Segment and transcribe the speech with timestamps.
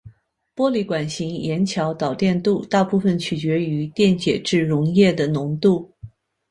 [0.55, 5.91] 玻璃管型盐桥导电度大部分取决于电解质溶液的浓度。